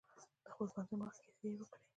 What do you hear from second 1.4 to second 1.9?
یې وکړې.